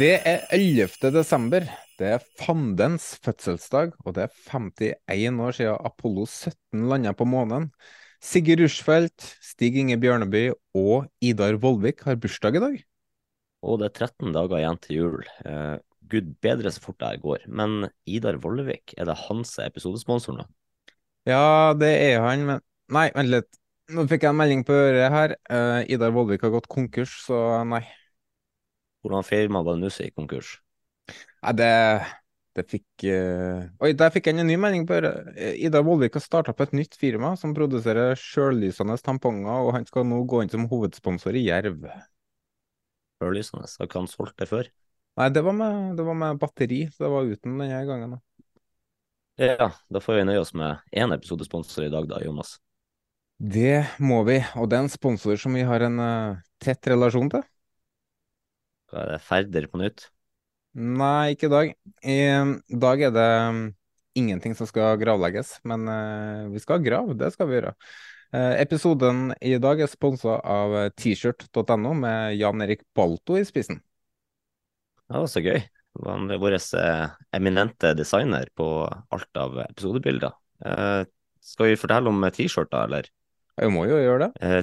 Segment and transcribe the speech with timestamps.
[0.00, 1.10] Det er 11.
[1.12, 1.66] desember.
[2.00, 7.66] Det er fandens fødselsdag, og det er 51 år siden Apollo 17 landet på månen.
[8.24, 10.46] Sigurd Rushfeldt, Stig Inge Bjørneby
[10.80, 12.80] og Idar Vollvik har bursdag i dag.
[13.60, 15.28] Og det er 13 dager igjen til jul.
[15.44, 15.76] Eh,
[16.08, 17.46] Gud bedre så fort det her går.
[17.52, 20.48] Men Idar Vollvik, er det hans episodesponsor nå?
[21.28, 23.52] Ja, det er han, men Nei, vent litt.
[23.92, 25.40] Nå fikk jeg en melding på øret her.
[25.44, 27.84] Eh, Idar Vollvik har gått konkurs, så nei.
[29.00, 30.56] Hvordan firma nå som gikk konkurs?
[31.10, 31.70] Nei, det,
[32.58, 33.64] det fikk uh...
[33.80, 35.32] Oi, der fikk jeg en ny melding på øret.
[35.56, 40.06] Ida Vollvik har starta på et nytt firma som produserer sjøllysende tamponger, og han skal
[40.08, 41.88] nå gå inn som hovedsponsor i Jerv.
[43.20, 43.68] Sjøllysende?
[43.78, 44.68] har ikke han solgt det før?
[45.20, 48.16] Nei, det var med, det var med batteri, så det var uten denne gangen.
[48.16, 48.24] da.
[49.40, 52.58] Ja, da får vi nøye oss med én episodesponsor i dag, da, Jonas.
[53.40, 57.30] Det må vi, og det er en sponsor som vi har en uh, tett relasjon
[57.32, 57.44] til.
[58.90, 60.08] Hva er det, Ferder på nytt?
[60.78, 61.74] Nei, ikke i dag.
[62.06, 62.52] I eh,
[62.82, 63.64] dag er det mm,
[64.18, 67.74] ingenting som skal gravlegges, men eh, vi skal grave, det skal vi gjøre.
[68.30, 73.80] Eh, episoden i dag er sponsa av tshirt.no t-shirt.no med Jan Erik Balto i spissen.
[75.10, 75.58] Ja, så gøy.
[76.06, 80.36] Han er vår eh, eminente designer på alt av episodebilder.
[80.62, 81.00] Eh,
[81.42, 83.10] skal vi fortelle om T-skjorta, eller?
[83.58, 84.62] Jeg må jo gjøre det.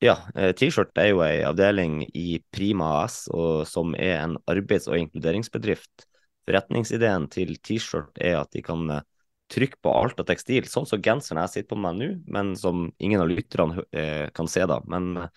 [0.00, 4.88] Ja, eh, T-skjort er jo en avdeling i Prima AS, og som er en arbeids-
[4.88, 6.06] og inkluderingsbedrift.
[6.48, 9.04] Forretningsideen til T-skjort er at de kan eh,
[9.52, 12.86] trykke på alt av tekstil, sånn som genseren jeg sitter på meg nå, men som
[12.96, 14.80] ingen av lytterne eh, kan se da.
[14.88, 15.28] Men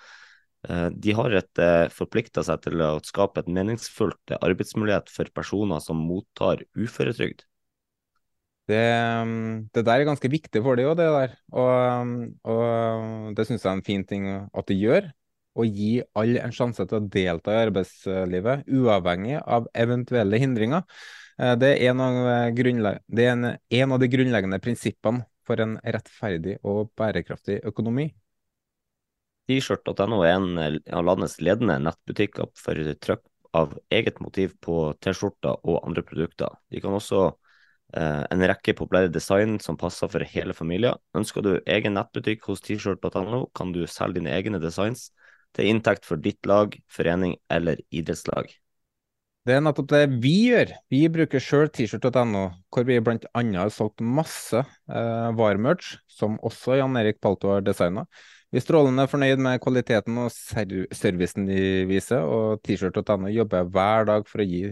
[0.64, 1.34] de har
[1.92, 7.44] forplikta seg til å skape et meningsfullt arbeidsmulighet for personer som mottar uføretrygd.
[8.70, 8.80] Det,
[9.76, 11.34] det der er ganske viktig for dem òg, det der.
[11.52, 12.14] Og,
[12.48, 15.10] og det syns jeg er en fin ting at de gjør.
[15.54, 20.82] Å gi alle en sjanse til å delta i arbeidslivet, uavhengig av eventuelle hindringer.
[21.38, 22.18] Eh, Det er en av,
[22.56, 28.08] det er en, en av de grunnleggende prinsippene for en rettferdig og bærekraftig økonomi.
[29.50, 30.58] T-shirt.no er en
[30.96, 36.56] av landets ledende nettbutikker for trykk av eget motiv på T-skjorter og andre produkter.
[36.72, 37.43] De kan også eh,
[37.94, 40.98] en rekke populære design som passer for hele familien.
[41.18, 45.12] Ønsker du egen nettbutikk hos t-shirt.no, kan du selge dine egne designs
[45.54, 48.52] til inntekt for ditt lag, forening eller idrettslag.
[49.44, 50.70] Det er nettopp det vi gjør.
[50.94, 53.42] Vi bruker sjøl t-shirt.no, hvor vi bl.a.
[53.44, 58.06] har solgt masse eh, varemerch, som også Jan Erik Palto har designa.
[58.54, 64.30] Vi er strålende fornøyd med kvaliteten og servicen de viser, og t-shirt.no jobber hver dag
[64.30, 64.64] for å gi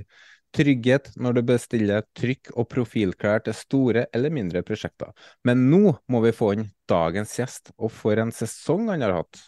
[0.55, 5.13] trygghet når du bestiller trykk og profilklær til store eller mindre prosjekter.
[5.47, 9.41] Men nå må vi få inn dagens gjest, og for en sesong han har hatt.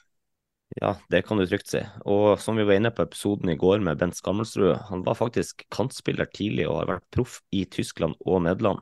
[0.79, 1.83] Ja, det kan du trygt si.
[2.09, 5.67] Og som vi var inne på episoden i går med Bent Skammelsrud, han var faktisk
[5.73, 8.81] kantspiller tidlig og har vært proff i Tyskland og Nederland.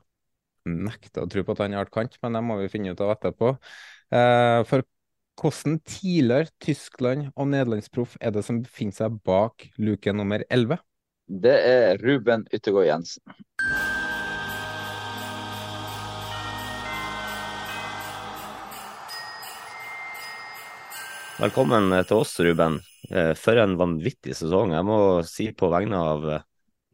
[0.70, 3.04] Nekter å tro på at han har vært kant, men det må vi finne ut
[3.04, 3.56] av etterpå.
[4.14, 4.86] Eh, for
[5.42, 10.78] hvordan tidligere Tyskland- og nederlandsproff er det som befinner seg bak luke nummer 11?
[11.32, 13.24] Det er Ruben Yttergård Jensen.
[21.40, 22.82] Velkommen til oss, Ruben.
[23.10, 24.76] Eh, For en vanvittig sesong.
[24.76, 26.44] Jeg må si på vegne av eh,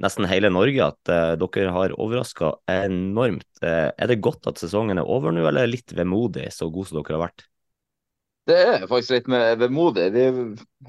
[0.05, 3.49] nesten hele Norge at eh, dere har overraska enormt.
[3.65, 7.01] Eh, Er det godt at sesongen er over nå, eller litt vemodig, så god som
[7.01, 7.47] dere har vært?
[8.47, 10.07] Det er faktisk litt vemodig.
[10.13, 10.29] Vi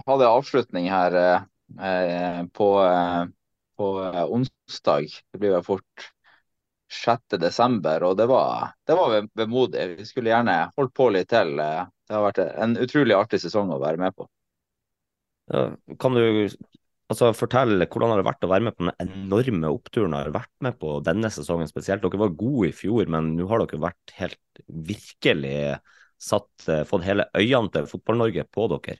[0.04, 1.48] hadde avslutning her eh,
[1.80, 3.24] eh, på, eh,
[3.78, 5.10] på eh, onsdag.
[5.32, 6.08] Det blir vel fort
[6.92, 7.78] 6.12.,
[8.08, 9.86] og det var, det var vemodig.
[10.00, 11.54] Vi skulle gjerne holdt på litt til.
[11.58, 14.28] Det har vært en utrolig artig sesong å være med på.
[15.52, 15.69] Ja,
[16.00, 16.25] kan du
[17.08, 20.36] altså, fortelle hvordan har det vært å være med på den enorme oppturen dere har
[20.36, 22.04] vært med på denne sesongen spesielt?
[22.04, 25.78] Dere var gode i fjor, men nå har dere vært helt virkelig
[26.19, 28.98] satt, eh, fått hele øynene til Fotball-Norge på dere.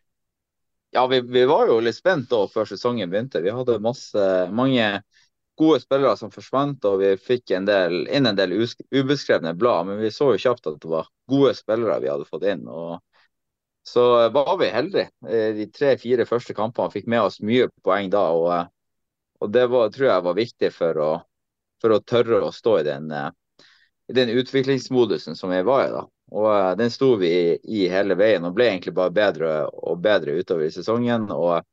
[0.90, 3.43] Ja, vi, vi, var jo litt spent da før sesongen begynte.
[3.44, 4.23] Vi hadde masse,
[4.55, 4.87] mange
[5.58, 9.90] gode spillere som forsvant, og vi fikk en del, inn en del ubeskrevne blad.
[9.90, 12.64] Men vi så jo kjapt at det var gode spillere vi hadde fått inn.
[12.69, 13.02] og
[13.85, 15.11] Så var vi heldige.
[15.58, 18.25] De tre-fire første kampene fikk med oss mye poeng da.
[18.32, 18.73] og,
[19.43, 21.11] og Det var, tror jeg var viktig for å,
[21.82, 23.12] for å tørre å stå i den,
[24.08, 25.90] i den utviklingsmodusen som vi var i.
[25.93, 26.05] da.
[26.32, 30.00] Og uh, den sto vi i, i, hele veien og ble egentlig bare bedre og
[30.05, 31.28] bedre utover i sesongen.
[31.32, 31.64] Og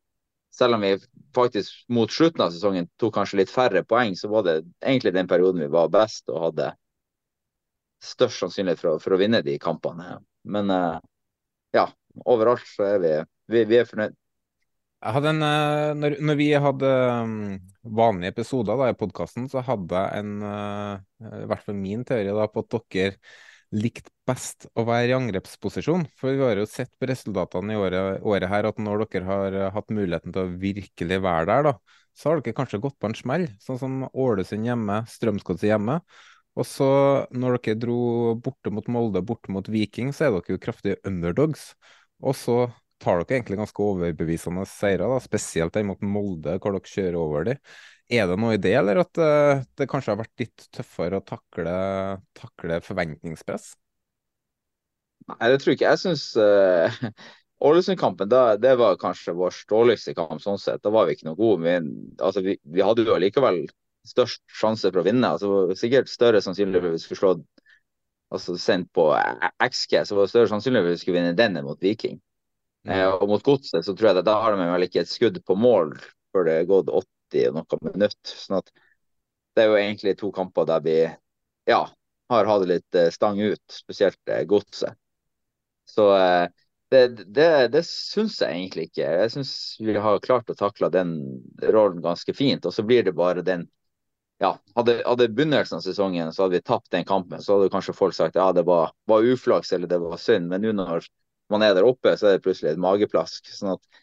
[0.55, 0.95] selv om vi
[1.35, 5.31] faktisk mot slutten av sesongen tok kanskje litt færre poeng, så var det egentlig den
[5.31, 6.71] perioden vi var best og hadde
[8.03, 10.19] størst sannsynlighet for, for å vinne de kampene.
[10.51, 10.99] Men uh,
[11.75, 11.87] ja,
[12.23, 13.15] overalt så er vi,
[13.51, 14.15] vi, vi er fornøyd.
[15.05, 16.91] En, eh, når, når, vi hadde
[17.29, 17.57] mm,
[17.97, 22.47] vanlige episoder da, i podkasten, så hadde jeg en, i hvert fall min teori da,
[22.49, 23.19] på at dere
[23.75, 26.05] likte best å være i angrepsposisjon?
[26.19, 29.57] For vi har jo sett på resultatene i året, året, her at når dere har
[29.57, 33.09] eh, hatt muligheten til å virkelig være der, da, så har dere kanskje gått på
[33.09, 33.49] en smell.
[33.63, 35.99] Sånn som Ålesund hjemme, Strømsgodset hjemme.
[36.55, 36.87] Og så
[37.35, 37.99] når dere dro
[38.39, 41.73] borte mot Molde, borte mot Viking, så er dere jo kraftige underdogs.
[42.23, 42.59] Og så
[43.01, 47.47] tar dere egentlig ganske overbevisende seire, da, spesielt den mot Molde, hvor dere kjører over
[47.49, 47.61] dem.
[48.13, 51.25] Er det noe i det, eller at uh, det kanskje har vært litt tøffere å
[51.25, 51.73] takle,
[52.37, 53.71] takle forventningspress?
[55.31, 55.89] Nei, det tror ikke.
[55.89, 56.99] Jeg syns uh,
[57.65, 60.41] Ålesund-kampen det var kanskje vår dårligste kamp.
[60.43, 60.83] sånn sett.
[60.83, 61.63] Da var vi ikke noe gode.
[61.65, 61.89] Men
[62.19, 63.63] altså, vi, vi, hadde jo likevel
[64.05, 65.31] størst sjanse for å vinne.
[65.33, 67.33] Altså, sikkert større sannsynligvis at vi skulle slå
[68.35, 69.07] altså, sendt på
[69.63, 72.19] XG, så var det større sannsynlighet for at vi skulle vinne den enn mot Viking.
[72.85, 75.39] Eh, og mot Godset så tror jeg det, da har de vel ikke et skudd
[75.45, 75.95] på mål
[76.33, 78.19] før det er gått 80 og noe minutt.
[78.29, 78.69] Sånn at
[79.55, 80.99] det er jo egentlig to kamper der vi
[81.69, 81.81] ja,
[82.29, 84.97] har hatt litt eh, stang ut, spesielt eh, Godset.
[85.85, 86.09] Så
[86.89, 89.05] det, det, det syns jeg egentlig ikke.
[89.05, 91.13] Jeg syns vi har klart å takle den
[91.61, 92.65] rollen ganske fint.
[92.65, 93.67] Og så blir det bare den
[94.41, 97.95] ja, hadde, hadde begynnelsen av sesongen så hadde vi tapt den kampen, så hadde kanskje
[97.95, 100.49] folk sagt ja, det var, var uflaks eller det var synd.
[100.51, 101.07] Men nå når
[101.53, 103.51] man er der oppe, så er det plutselig et mageplask.
[103.53, 104.01] sånn at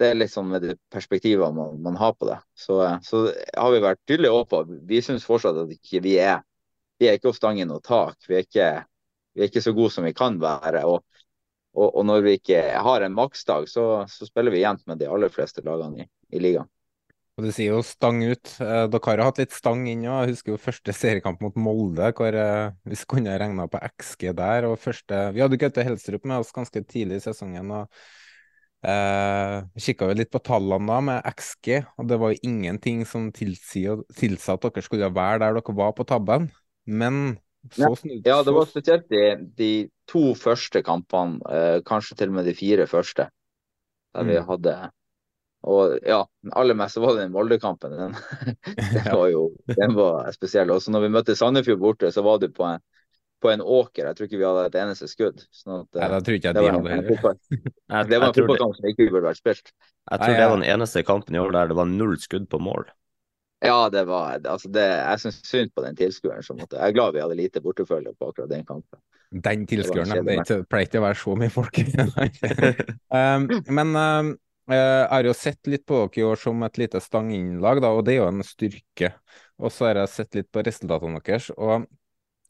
[0.00, 2.40] det er litt sånn med de perspektivene man, man, har på det.
[2.58, 6.40] Så, så, har vi vært tydelige på Vi syns fortsatt at ikke vi er
[6.98, 8.18] vi er ikke opp stangen og tak.
[8.28, 8.68] Vi er, ikke,
[9.34, 10.84] vi er ikke så gode som vi kan være.
[10.88, 11.02] Og,
[11.74, 15.10] og, og når vi ikke har en maksdag, så, så, spiller vi jevnt med de
[15.10, 16.70] aller fleste lagene i, i ligaen.
[17.34, 18.50] Og Du sier jo stang ut.
[18.62, 20.28] Eh, dere har hatt litt stang inn òg.
[20.28, 24.68] Jeg husker jo første seriekamp mot Molde, hvor eh, vi kunne regna på XG der.
[24.70, 27.72] og første, Vi hadde Gaute Helstrup med oss ganske tidlig i sesongen.
[27.74, 27.90] og
[28.84, 33.96] Eh, Kikka litt på tallene da med XG, og det var jo ingenting som tilsa
[33.96, 36.50] at dere skulle være der dere var på tabben.
[36.84, 37.38] Men
[37.72, 39.22] så snudde Ja, det var spesielt de,
[39.56, 39.70] de
[40.10, 43.30] to første kampene, eh, kanskje til og med de fire første,
[44.12, 44.32] der mm.
[44.34, 44.76] vi hadde
[45.64, 46.20] og ja,
[46.52, 47.94] aller mest var det den Molde-kampen.
[47.96, 48.16] Den,
[48.94, 50.72] den, var jo den var spesiell.
[50.74, 52.82] Også når vi møtte Sandefjord borte, så var du på en
[53.44, 54.06] på en åker.
[54.08, 55.42] Jeg tror ikke vi hadde et eneste skudd.
[55.52, 57.40] Sånn at, Nei, da tror ikke jeg de hadde heller.
[58.08, 59.72] Det var en fotballkamp som ikke burde vært spilt.
[60.08, 62.60] Jeg tror det var den eneste kampen i år der det var null skudd på
[62.64, 62.88] mål.
[63.64, 66.44] Ja, det var altså det, Jeg syns synd på den tilskueren.
[66.44, 69.00] Jeg er glad vi hadde lite bortefølge på akkurat den kampen.
[69.44, 71.80] Den tilskueren, det, det pleier ikke å være så mye folk.
[73.18, 74.34] um, men um,
[74.72, 78.06] jeg har jo sett litt på dere i år som et lite stanginnlag, da, og
[78.06, 79.10] det er jo en styrke.
[79.60, 81.50] Og så har jeg sett litt på resultatene deres.
[81.54, 81.86] og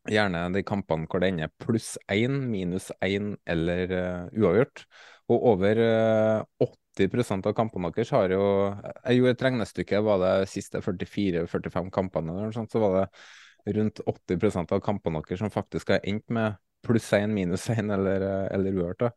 [0.04, 4.84] Gjerne de kampene hvor det ender pluss én, minus én eller uh, uavgjort.
[5.32, 6.66] Og over uh,
[7.00, 12.36] 80% av kampene deres har jo Jeg gjorde et regnestykke, var det siste 44-45 kampene,
[12.36, 16.60] eller sånt, så var det rundt 80% av kampene deres som faktisk har endt med
[16.84, 19.14] pluss én, minus én eller, eh, eller uavgjort.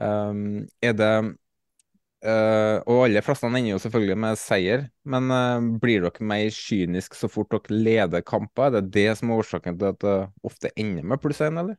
[0.00, 1.12] Um, er det
[2.20, 7.16] Uh, og alle flestene ender jo selvfølgelig med seier, men uh, blir dere mer kynisk
[7.16, 8.68] så fort dere leder kamper?
[8.68, 11.78] Er det det som er årsaken til at det ofte ender med pluss én, eller?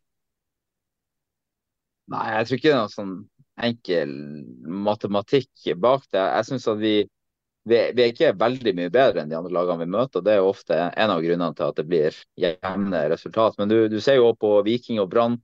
[2.11, 3.15] Nei, jeg tror ikke det er noen sånn
[3.61, 4.13] enkel
[4.89, 6.23] matematikk bak det.
[6.23, 6.95] Jeg syns at vi,
[7.69, 10.19] vi, vi, er ikke veldig mye bedre enn de andre lagene vi møter.
[10.19, 13.57] og Det er ofte en av grunnene til at det blir jevne resultat.
[13.61, 15.37] Men du, du ser jo på Viking og Brann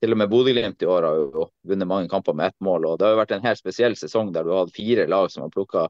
[0.00, 2.86] til og med Bodø-Glimt i år har jo vunnet mange kamper med ett mål.
[2.86, 5.30] og Det har jo vært en helt spesiell sesong der du har hatt fire lag
[5.32, 5.88] som har plukka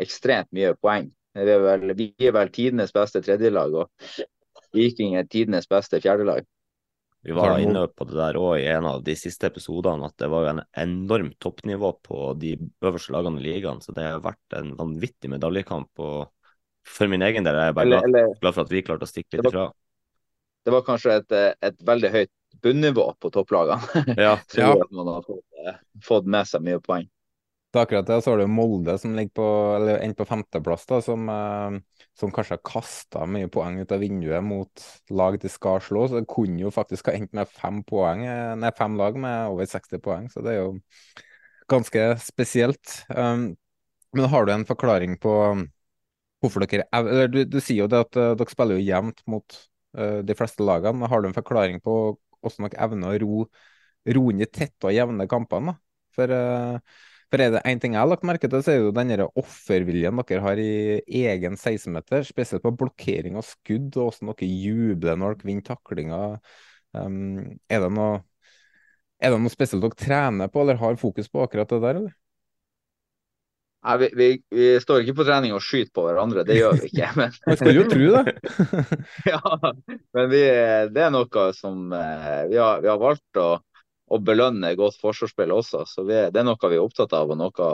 [0.00, 1.10] ekstremt mye poeng.
[1.34, 3.74] Vi er vel, vi er vel tidenes beste tredjelag.
[3.74, 3.90] og
[4.76, 6.46] Viking er tidenes beste fjerdelag.
[7.22, 10.28] Vi var inne på det der òg i en av de siste episodene, at det
[10.30, 13.78] var jo en enormt toppnivå på de øverste lagene i ligaen.
[13.82, 15.90] Så det har vært en vanvittig medaljekamp.
[15.98, 16.32] og
[16.84, 19.06] For min egen del er jeg bare Eller- glad, eller- glad for at vi klarte
[19.06, 19.70] å stikke litt ifra.
[20.64, 22.30] Det var kanskje et, eh, et veldig høyt
[22.62, 24.04] bunnivå på topplagene.
[24.16, 24.72] Ja, Så ja.
[24.74, 27.08] at man har fått, eh, fått med seg mye poeng.
[27.72, 28.18] Det er akkurat det.
[28.20, 32.32] Så har du Molde som ligger på, eller endte på femteplass, da, som, eh, som
[32.34, 36.04] kanskje har kasta mye poeng ut av vinduet mot lag de skal slå.
[36.08, 39.54] Så det kunne jo faktisk ha endt med fem poeng, eh, nei, fem lag med
[39.54, 40.28] over 60 poeng.
[40.32, 40.74] Så det er jo
[41.72, 43.04] ganske spesielt.
[43.08, 43.54] Um,
[44.12, 45.66] men har du en forklaring på um,
[46.42, 49.56] hvorfor dere eller du, du sier jo det at uh, dere spiller jo jevnt mot
[49.98, 51.08] uh, de fleste lagene.
[51.08, 51.96] Har du en forklaring på
[52.42, 53.46] hvordan nok evner å ro,
[54.18, 55.78] ro inn i tette og jevne kampene?
[56.12, 57.00] For eh,
[57.32, 59.22] for er det én ting jeg har lagt merke til, så er det jo den
[59.40, 65.16] offerviljen dere har i egen 16-meter, spesielt på blokkering og skudd, og hvordan dere jubler
[65.16, 66.36] når dere vinner taklinger.
[66.92, 68.20] Um, er noe
[69.16, 72.12] er det noe spesielt dere trener på, eller har fokus på akkurat det der, eller?
[73.82, 76.90] Nei, vi, vi, vi står ikke på trening og skyter på hverandre, det gjør vi
[76.92, 77.08] ikke.
[77.18, 78.34] Men, Man skulle jo tro det.
[79.32, 79.72] ja,
[80.14, 80.42] men vi,
[80.94, 83.48] det er noe som eh, vi har, vi har valgt å,
[84.06, 85.82] å belønne godt forsvarsspill også.
[85.90, 87.72] Så vi, det er noe vi er opptatt av, og noe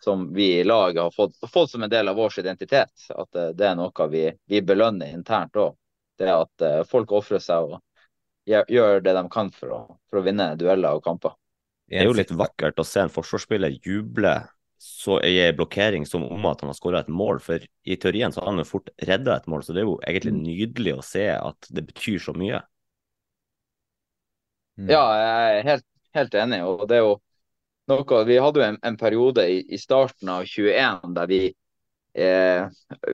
[0.00, 3.04] som vi i laget har fått, fått som en del av vår identitet.
[3.12, 5.76] At eh, det er noe vi, vi belønner internt òg.
[6.16, 7.76] Det at eh, folk ofrer seg og
[8.48, 11.36] gjør det de kan for å, for å vinne dueller og kamper.
[11.90, 14.32] Det er jo litt vakkert å se en forsvarsspiller juble
[14.80, 17.40] så en blokkering som om at han har skåra et mål.
[17.44, 19.98] For i teorien så har han jo fort redda et mål, så det er jo
[20.00, 22.62] egentlig nydelig å se at det betyr så mye.
[24.80, 26.62] Ja, jeg er helt, helt enig.
[26.64, 27.16] og det er jo
[27.92, 31.42] noe, Vi hadde jo en, en periode i, i starten av 21 der vi
[32.16, 32.64] eh,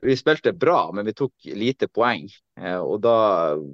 [0.07, 2.29] vi spilte bra, men vi tok lite poeng.
[2.61, 3.17] Eh, og da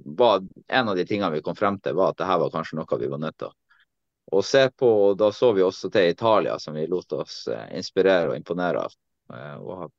[0.06, 2.82] var En av de tingene vi kom frem til, var at det her var kanskje
[2.82, 3.58] noe vi var nødt til å
[4.32, 4.90] å se på.
[5.10, 8.86] og Da så vi også til Italia, som vi lot oss eh, inspirere og imponere
[8.88, 8.96] av.
[9.34, 9.92] Eh, og har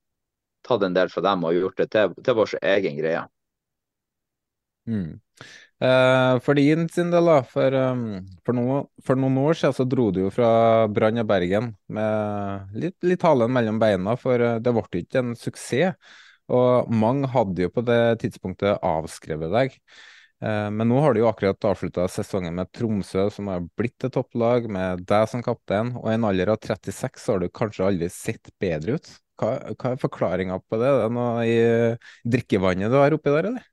[0.65, 3.27] tatt en del fra dem og gjort det til, til vår egen greie.
[4.89, 5.21] Mm.
[5.85, 7.39] Eh, for din sin del, da.
[7.49, 8.05] For, um,
[8.47, 10.51] for, noen, for noen år siden så dro du jo fra
[10.93, 15.97] Brann og Bergen med litt, litt halen mellom beina, for det ble ikke en suksess.
[16.53, 19.79] Og mange hadde jo på det tidspunktet avskrevet deg.
[20.45, 24.13] Eh, men nå har du jo akkurat avslutta sesongen med Tromsø, som har blitt et
[24.13, 25.95] topplag, med deg som kaptein.
[26.03, 29.13] Og i en alder av 36 så har du kanskje aldri sett bedre ut.
[29.41, 30.91] Hva, hva er forklaringa på det?
[30.91, 31.57] Er det noe i
[32.37, 33.71] drikkevannet du har oppi der, eller?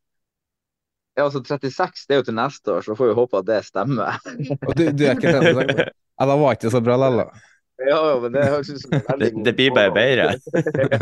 [1.19, 3.61] Ja, altså 36 det er jo til neste år, så får vi håpe at det
[3.67, 4.21] stemmer.
[4.69, 5.89] Og du, du er ikke 36?
[5.91, 7.47] Ja, da var ikke så bra likevel, da.
[7.81, 10.27] Ja, ja, men det høres ut som en veldig Det, det blir bare bedre.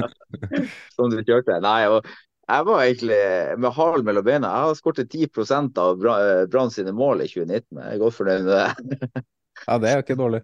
[0.96, 1.60] som du kjørte.
[1.62, 2.08] Nei, og
[2.50, 3.18] jeg var egentlig
[3.62, 4.50] med halen mellom beina.
[4.50, 7.80] Jeg har skåret 10% av eh, Brann sine mål i 2019.
[7.84, 9.24] Jeg er godt fornøyd med det.
[9.68, 10.40] Ja, det er jo ikke dårlig.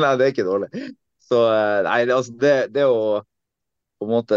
[0.00, 0.68] Nei, det er ikke dårlig.
[1.28, 3.00] Så eh, nei, det- altså det, det å
[3.98, 4.36] på en måte,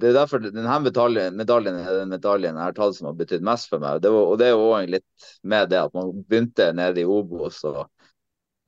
[0.00, 3.42] Det er derfor denne medaljen, medaljen er den medaljen jeg har tatt som har betydd
[3.46, 3.98] mest for meg.
[4.04, 7.08] Det var, og det er jo også litt med det at man begynte nede i
[7.10, 7.58] Obos.
[7.66, 7.80] og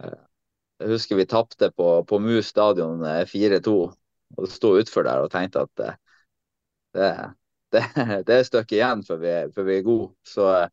[0.05, 0.17] eh,
[0.83, 3.77] Jeg husker vi tapte på, på Mus stadion eh, 4-2.
[4.39, 5.85] og Sto utfor der og tenkte at
[6.95, 7.11] det,
[7.73, 7.83] det,
[8.26, 10.09] det er et stykke igjen før vi, før vi er gode.
[10.26, 10.71] Så eh,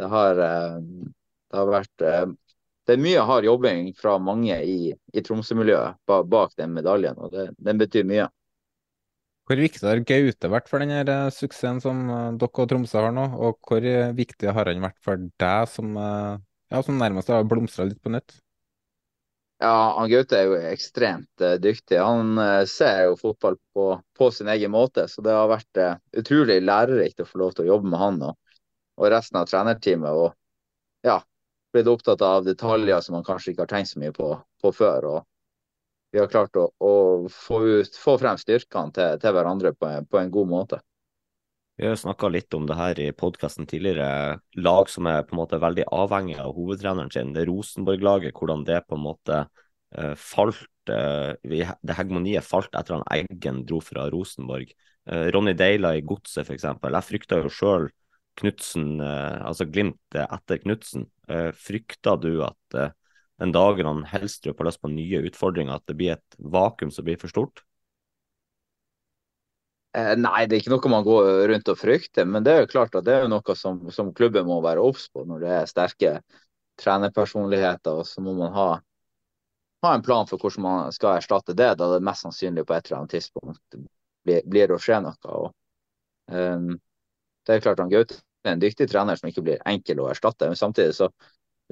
[0.00, 0.78] det har, eh,
[1.50, 2.24] det har vært eh,
[2.86, 7.48] det er mye hard jobbing fra mange i, i Tromsø-miljøet bak, den medaljen, og det,
[7.58, 8.28] den betyr mye.
[9.46, 12.04] Hvor viktig har Gaute vært for denne suksessen som
[12.38, 13.82] dere og Tromsø har nå, og hvor
[14.14, 18.38] viktig har han vært for deg som, ja, som nærmest har blomstra litt på nytt?
[19.58, 21.96] Ja, han Gaute er jo ekstremt uh, dyktig.
[21.96, 23.86] Han uh, ser jo fotball på,
[24.18, 27.64] på sin egen måte, så det har vært uh, utrolig lærerikt å få lov til
[27.64, 28.58] å jobbe med han og,
[29.00, 30.12] og resten av trenerteamet.
[30.12, 31.22] Og ja,
[31.72, 35.08] blitt opptatt av detaljer som man kanskje ikke har tenkt så mye på, på før.
[35.14, 35.24] og
[36.12, 36.92] vi har klart å, å
[37.32, 40.78] få, ut, få frem styrkene til, til hverandre på på en god måte.
[41.76, 44.38] Vi har jo snakka litt om det her i podkasten tidligere.
[44.64, 47.34] Lag som er på en måte veldig avhengig av hovedtreneren sin.
[47.36, 49.42] Det Rosenborg-laget, hvordan det på en måte
[49.92, 54.72] eh, falt eh, Det hegemoniet falt etter at Eggen dro fra Rosenborg.
[55.04, 56.64] Eh, Ronny Deila i Godset, f.eks.
[56.64, 57.90] Jeg frykta jo sjøl
[58.36, 61.06] Knutsen, altså Glimt etter Knutsen.
[61.56, 62.76] Frykta du at
[63.40, 67.06] den dagen han Helstrup har lyst på nye utfordringer, at det blir et vakuum som
[67.08, 67.64] blir for stort?
[69.96, 72.72] Eh, nei, det er ikke noe man går rundt og frykter, men det er jo
[72.74, 75.70] klart at det er noe som, som klubben må være obs på når det er
[75.70, 76.10] sterke
[76.82, 78.02] trenerpersonligheter.
[78.02, 78.66] og Så må man ha,
[79.86, 82.90] ha en plan for hvordan man skal erstatte det, da det mest sannsynlig på et
[82.90, 83.78] eller annet tidspunkt
[84.26, 85.16] blir, blir å skje noe.
[85.32, 85.48] Og,
[86.28, 86.68] um,
[87.46, 90.52] det er klart han Gaute en dyktig trener som ikke blir enkel å erstatte.
[90.52, 91.08] Men samtidig så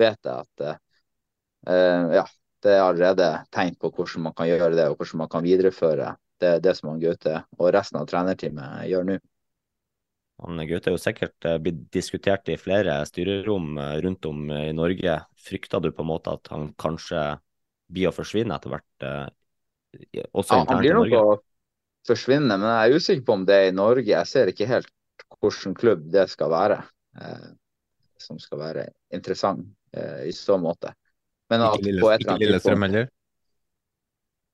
[0.01, 2.25] vet jeg at uh, ja,
[2.65, 6.15] det er allerede tegn på hvordan man kan gjøre det, og hvordan man kan videreføre
[6.43, 9.19] det, er det som han Gaute og resten av trenerteamet gjør nå.
[10.45, 14.73] Han Gaute er jo sikkert eh, blitt diskutert i flere styrerom eh, rundt om i
[14.75, 15.19] Norge.
[15.39, 17.23] Frykter du på en måte at han kanskje
[17.95, 19.05] blir å forsvinne etter hvert,
[20.33, 20.71] også ja, internt i Norge?
[20.73, 24.11] Han blir nok å forsvinne, men jeg er usikker på om det er i Norge.
[24.11, 24.91] Jeg ser ikke helt
[25.41, 26.81] hvilken klubb det skal være.
[27.21, 27.51] Eh,
[28.19, 30.95] som skal være interessant eh, i så måte.
[31.53, 33.11] Men at ikke Lille, ikke Lillestrøm heller?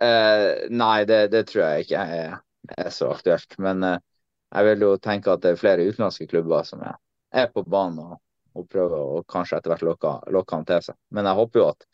[0.00, 2.38] Eh, nei, det, det, tror jeg ikke er,
[2.76, 3.56] er så aktuelt.
[3.60, 4.02] Men eh,
[4.50, 6.98] jeg vil jo tenke at det er flere utenlandske klubber som er,
[7.32, 8.18] er på banen og,
[8.56, 10.98] og prøver å kanskje etter hvert lokke, han til seg.
[11.14, 11.88] Men jeg håper jo at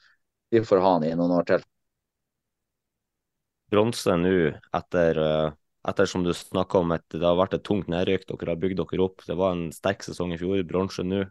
[0.54, 1.66] vi får ha han i noen år til.
[3.74, 4.36] Bronse nå
[4.78, 5.18] etter
[5.86, 8.80] etter som du snakka om at det har vært et tungt nedrykk, dere har bygd
[8.80, 9.22] dere opp.
[9.26, 11.22] Det var en sterk sesong i fjor, bronse nå.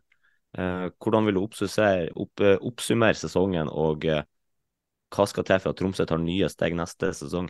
[0.55, 4.23] Eh, hvordan vil du oppsummere, opp, eh, oppsummere sesongen, og eh,
[5.13, 7.49] hva skal til for at Tromsø tar nye steg neste sesong?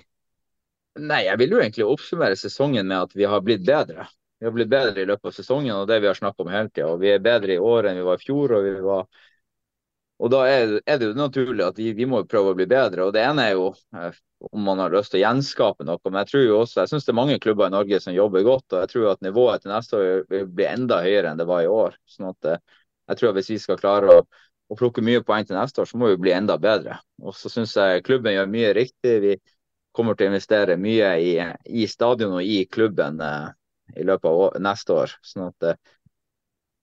[0.96, 4.08] Nei, Jeg vil jo egentlig oppsummere sesongen med at vi har blitt bedre.
[4.40, 6.70] Vi har blitt bedre i løpet av sesongen og det vi har snakket om hele
[6.72, 6.92] tida.
[7.00, 8.54] Vi er bedre i år enn vi var i fjor.
[8.58, 9.08] og vi var
[10.16, 13.04] og Da er, det jo naturlig at vi, vi, må prøve å bli bedre.
[13.04, 13.66] og Det ene er jo
[13.98, 14.16] eh,
[14.48, 16.00] om man har lyst til å gjenskape noe.
[16.08, 18.46] Men jeg tror jo også, jeg syns det er mange klubber i Norge som jobber
[18.48, 18.66] godt.
[18.72, 21.66] og Jeg tror at nivået til neste år vil bli enda høyere enn det var
[21.66, 22.00] i år.
[22.08, 22.64] sånn at eh,
[23.12, 24.24] jeg tror at Hvis vi skal klare å,
[24.70, 27.00] å plukke mye poeng til neste år, så må vi bli enda bedre.
[27.22, 29.14] Og så syns jeg klubben gjør mye riktig.
[29.24, 29.36] Vi
[29.96, 33.52] kommer til å investere mye i, i stadion og i klubben eh,
[33.96, 35.14] i løpet av år, neste år.
[35.24, 35.94] sånn at eh,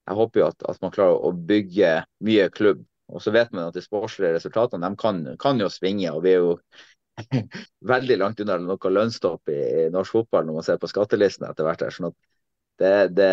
[0.09, 1.93] jeg håper jo at, at man klarer å bygge
[2.27, 6.11] mye klubb og så vet man at de sportslige resultatene de kan, kan, jo svinge.
[6.12, 6.57] og Vi er jo
[7.93, 9.61] veldig langt unna noe lønnstopp i,
[9.93, 11.85] norsk fotball når man ser på skattelisten etter hvert.
[11.85, 12.19] her, sånn at
[12.81, 13.33] det, det,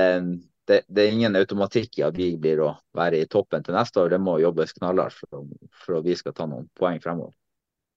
[0.69, 4.03] det, det, er ingen automatikk i at vi blir å være i toppen til neste
[4.03, 4.11] år.
[4.13, 7.33] Det må jobbes knallhardt for, for, at vi skal ta noen poeng fremover.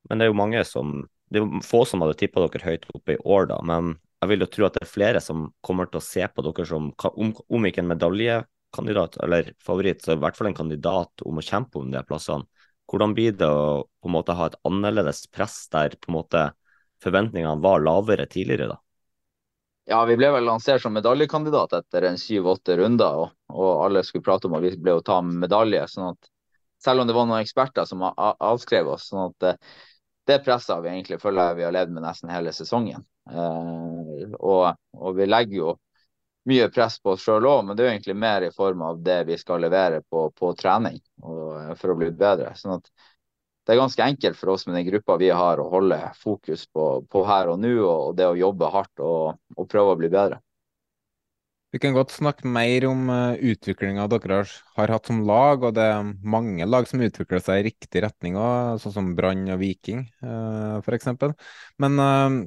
[0.09, 2.89] Men det er jo mange som det er jo få som hadde tippa dere høyt
[2.93, 3.59] oppe i år, da.
[3.65, 6.45] Men jeg vil jo tro at det er flere som kommer til å se på
[6.45, 11.25] dere som, om, om ikke en medaljekandidat eller favoritt, så i hvert fall en kandidat
[11.29, 12.49] om å kjempe om de plassene.
[12.91, 16.47] Hvordan blir det å på en måte ha et annerledes press der på en måte
[17.03, 18.81] forventningene var lavere tidligere, da?
[19.85, 24.25] Ja, vi ble vel lansert som medaljekandidat etter en syv-åtte runder, og, og, alle skulle
[24.25, 25.87] prate om at vi ble å ta medalje.
[25.91, 26.31] sånn at
[26.83, 29.09] Selv om det var noen eksperter som avskrev oss.
[29.11, 29.57] sånn at det,
[30.27, 33.03] det presset vi egentlig føler vi har levd med nesten hele sesongen.
[33.31, 35.75] Eh, og, og, vi legger jo
[36.51, 39.03] mye press på oss sjøl òg, men det er jo egentlig mer i form av
[39.03, 42.55] det vi skal levere på, på trening og, eh, for å bli bedre.
[42.59, 42.91] Sånn at
[43.63, 46.87] det er ganske enkelt for oss med den gruppa vi har å holde fokus på,
[47.11, 50.41] på her og nå, og det å jobbe hardt og, og, prøve å bli bedre.
[51.73, 55.77] Vi kan godt snakke mer om eh, utviklinga dere har, har, hatt som lag, og
[55.79, 59.63] det er mange lag som utvikler seg i riktig retning også, sånn som Brann og
[59.63, 61.09] Viking uh, f.eks.
[61.81, 62.43] Men uh,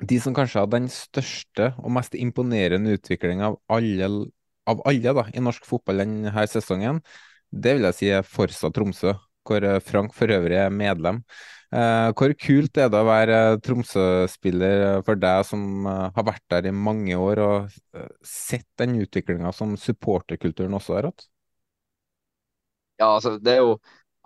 [0.00, 4.08] de som kanskje hadde den største og mest imponerende utviklinga av alle,
[4.70, 7.02] av alle da, i norsk fotball denne sesongen,
[7.52, 9.12] det vil jeg si er Forsa Tromsø,
[9.46, 11.22] hvor eh, Frank for øvrig er medlem.
[11.72, 16.68] Eh, hvor kult er det å være Tromsø-spiller for deg som eh, har vært der
[16.68, 21.26] i mange år og eh, sett den utviklinga som supporterkulturen også har hatt?
[23.00, 23.78] Ja, altså det er jo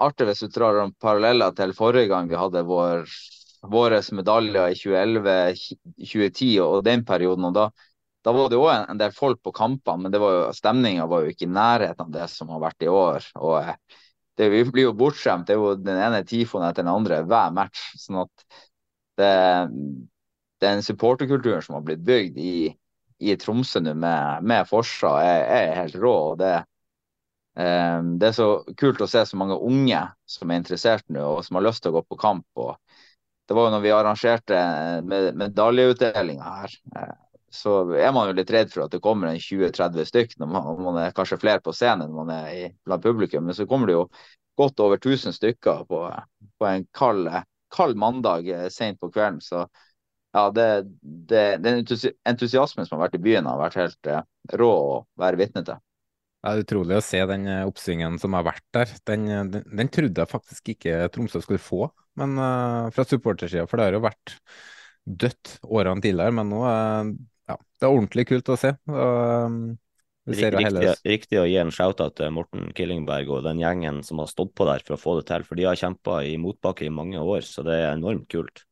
[0.02, 3.06] artig hvis du drar paralleller til forrige gang vi hadde vår
[3.66, 5.36] våre medaljer i 2011,
[5.98, 7.46] 2010 og den perioden.
[7.48, 7.68] og da,
[8.24, 11.46] da var det òg en, del folk på kampene, men var stemninga var jo ikke
[11.46, 13.30] i nærheten av det som har vært i år.
[13.40, 13.74] og eh,
[14.36, 15.46] det, Vi blir jo bortskjemt.
[15.48, 17.88] Det er jo den ene tifoen etter den andre hver match.
[18.00, 18.46] sånn at
[19.16, 19.32] det,
[20.60, 22.56] den supporterkulturen som har blitt bygd i,
[23.18, 26.14] i Tromsø nå med, med Forsa, er, er, helt rå.
[26.32, 26.54] og det,
[27.56, 31.44] um, det er så kult å se så mange unge som er interessert nå, og
[31.46, 32.46] som har lyst til å gå på kamp.
[32.60, 32.76] og
[33.46, 34.60] det var jo når vi arrangerte
[35.06, 37.12] med, medaljeutdelinga her, eh,
[37.56, 40.68] så er man jo litt redd for at det kommer en 20-30 stykk når man,
[40.84, 43.46] man, er kanskje flere på scenen enn man er i, blant publikum.
[43.48, 44.06] Men så kommer det jo
[44.60, 46.04] godt over 1000 stykker på,
[46.60, 47.28] på en kald,
[47.74, 49.42] kald mandag eh, sent på kvelden.
[49.44, 49.66] Så
[50.36, 50.68] ja, det,
[51.00, 54.24] det, den entusiasmen som har vært i byen, har vært helt eh,
[54.56, 55.82] rå å være vitne til.
[56.46, 58.90] Det er utrolig å se den oppsvingen som har vært der.
[59.08, 63.66] Den, den, den trodde jeg faktisk ikke Tromsø skulle få men uh, fra supportersida.
[63.68, 64.34] For det har jo vært
[65.06, 67.10] dødt årene tidligere, men nå uh,
[67.46, 68.72] ja, det er ordentlig kult å se.
[68.90, 69.74] Uh,
[70.26, 74.54] riktig, riktig, å gi en shout-out til Morten Killingberg og den gjengen som har stått
[74.58, 75.46] på der for å få det til.
[75.46, 78.64] For de har kjempa i motbakke i mange år, så det er enormt kult.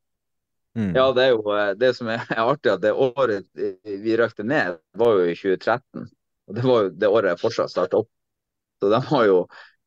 [0.75, 0.91] Mm.
[0.97, 5.21] Ja, det er jo det som er artig, at det året vi røkte ned, var
[5.21, 6.11] jo i 2013.
[6.45, 8.11] Og Det var jo det året jeg fortsatt starta opp.
[8.83, 9.39] Så de har jo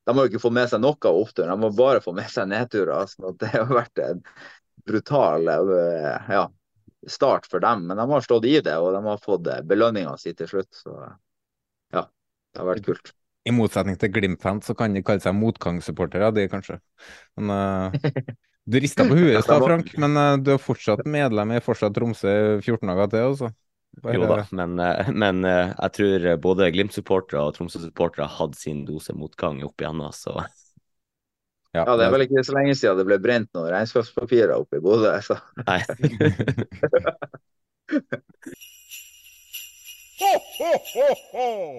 [0.08, 2.30] de har jo ikke fått med seg noe av oppturen, de må bare få med
[2.32, 3.10] seg nedturer.
[3.12, 4.22] Så det har vært en
[4.88, 6.46] brutal eh, ja,
[7.10, 7.88] start for dem.
[7.90, 10.72] Men de har stått i det, og de har fått belønninga si til slutt.
[10.76, 10.94] Så
[11.94, 13.14] ja, det har vært kult.
[13.48, 16.82] I motsetning til Glimt-fans så kan de kalle seg motgangssupportere, de kanskje.
[17.40, 18.10] Men uh,
[18.68, 21.96] du rista på huet i stad, Frank, men uh, du er fortsatt medlem i Fortsatt
[21.96, 23.52] Tromsø 14 dager til, altså?
[24.04, 24.18] Bare...
[24.18, 29.64] Jo da, men, uh, men jeg tror både Glimt-supportere og Tromsø-supportere hadde sin dose motgang
[29.66, 30.42] opp igjennom, så
[31.76, 34.80] ja, ja, det er vel ikke så lenge siden det ble brent noen regnskapspapirer oppe
[34.80, 35.12] i Bodø.
[35.26, 35.36] Så.
[35.68, 35.82] Nei.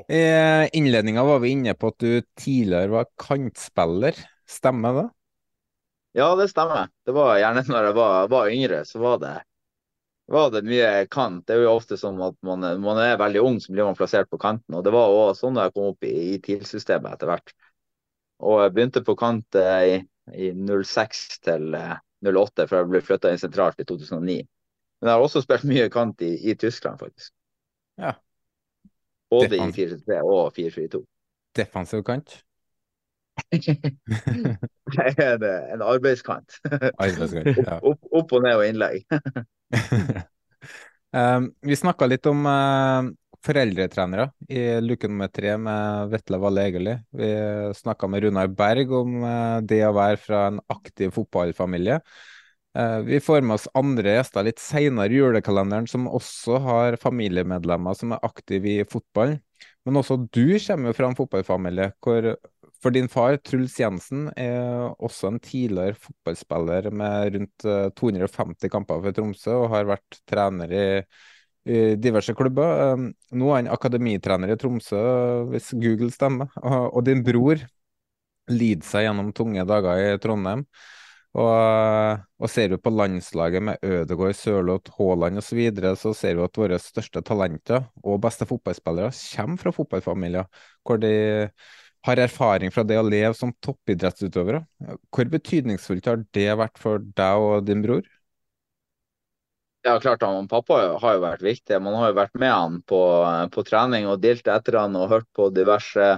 [0.08, 4.14] I innledninga var vi inne på at du tidligere var kantspiller.
[4.48, 5.06] Stemmer det?
[6.18, 6.88] Ja, det stemmer.
[7.06, 9.34] Det var gjerne når jeg var, var yngre, så var det,
[10.30, 11.44] var det, mye kant.
[11.46, 14.30] Det er jo ofte sånn at man, man, er veldig ung, så blir man plassert
[14.30, 14.78] på kanten.
[14.78, 17.54] Og det var også sånn da jeg kom opp i, i TIL-systemet etter hvert.
[18.38, 19.98] Og jeg begynte på kant i,
[20.34, 24.38] i 06 til 08, eh, for jeg ble flytta inn sentralt i 2009.
[24.98, 27.32] Men jeg har også spilt mye kant i, i Tyskland, faktisk.
[27.98, 28.14] Ja.
[29.30, 31.02] Både i 4-3 og 4-4-2.
[31.58, 32.38] Defensiv kant?
[34.98, 36.58] Er en arbeidskant.
[36.64, 37.78] arbeidskant ja.
[37.82, 39.04] opp, opp, og ned og innlegg.
[41.18, 43.10] um, vi snakka litt om uh,
[43.46, 46.96] foreldretrenere i luke nummer tre med Vetle Valle Egeli.
[47.20, 47.28] Vi
[47.78, 52.00] snakka med Runar Berg om uh, det å være fra en aktiv fotballfamilie.
[52.78, 57.96] Eh, vi får med oss andre gjester litt senere i julekalenderen som også har familiemedlemmer
[57.96, 59.38] som er aktive i fotball.
[59.86, 62.34] Men også du kommer fra en fotballfamilie hvor
[62.78, 67.66] for din far, Truls Jensen, er også en tidligere fotballspiller med rundt
[67.98, 70.86] 250 eh, kamper for Tromsø og har vært trener i,
[71.68, 72.96] i diverse klubber.
[73.36, 75.00] Nå er han akademitrener i Tromsø,
[75.52, 76.52] hvis Google stemmer.
[76.64, 77.60] Og din bror
[78.48, 80.64] lider seg gjennom tunge dager i Trondheim.
[81.38, 86.38] Og, og ser vi på landslaget med Ødegaard, Sørloth, Haaland osv., så, videre, så ser
[86.38, 90.48] vi at våre største talenter og beste fotballspillere kommer fra fotballfamilier
[90.88, 91.12] hvor de
[92.08, 94.62] har erfaring fra det å leve som toppidrettsutøvere.
[95.12, 98.06] Hvor betydningsfullt har det vært for deg og din bror?
[99.88, 101.78] Ja, klart han, Pappa har jo vært viktig.
[101.80, 103.00] Man har jo vært med han på,
[103.54, 106.08] på trening og delt etter han og hørt på diverse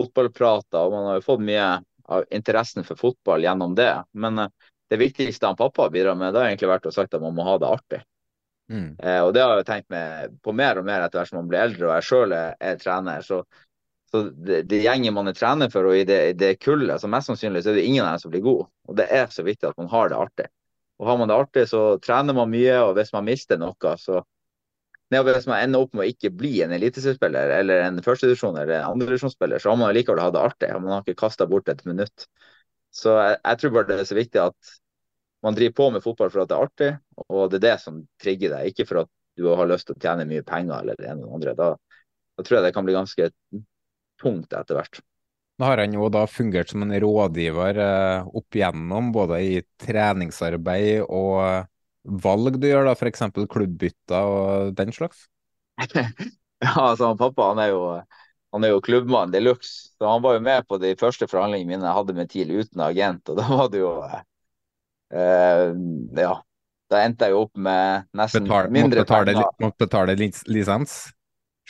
[0.00, 0.80] fotballprater.
[0.80, 1.68] og Man har jo fått mye
[2.10, 3.92] av interessen for fotball gjennom det.
[4.18, 7.22] Men uh, det viktigste han pappa bidrar med, det har egentlig vært å sagt at
[7.22, 8.00] man må ha det artig.
[8.72, 8.96] Mm.
[8.98, 11.48] Eh, og det har jeg tenkt med på mer og mer etter hvert som man
[11.50, 13.24] blir eldre og jeg sjøl er, er, trener.
[13.26, 13.42] Så,
[14.12, 17.30] så det, det, gjengen man er trener for og i det, det kullet, så mest
[17.30, 18.68] sannsynlig så er det ingen av dem som blir god.
[18.88, 20.48] Og det er så viktig at man har det artig.
[21.02, 24.22] Og har man det artig, så trener man mye, og hvis man mister noe, så
[25.12, 28.94] hvis man ender opp med å ikke bli en eliteseriespiller eller en førstedivisjon eller en
[28.94, 30.70] andredivisjonsspiller, så har man likevel hatt det artig.
[30.78, 32.28] Man har ikke kasta bort et minutt.
[32.94, 34.72] Så jeg, jeg, tror bare det er så viktig at
[35.44, 36.90] man driver på med fotball for at det er artig,
[37.26, 38.72] og det er det som trigger deg.
[38.72, 41.36] Ikke for at du har lyst til å tjene mye penger eller det ene eller
[41.40, 41.56] andre.
[41.58, 41.70] Da,
[42.38, 43.32] da tror jeg det kan bli ganske
[44.22, 45.02] tungt etter hvert.
[45.62, 51.04] Nå har han jo da fungert som en rådgiver eh, opp igjennom, både i treningsarbeid
[51.06, 51.68] og
[52.24, 53.22] valg du gjør, da, f.eks.
[53.46, 55.28] klubbbytter og den slags?
[55.94, 57.84] ja, altså Pappa han er jo,
[58.50, 59.92] han er jo klubbmann de luxe.
[59.94, 62.82] Så han var jo med på de første forhandlingene mine jeg hadde med TIL uten
[62.82, 63.30] agent.
[63.30, 65.68] Og da var det jo eh,
[66.24, 66.40] Ja.
[66.90, 69.54] Da endte jeg jo opp med nesten Betal, mindre betale, penger.
[69.62, 71.12] Måtte betale lisens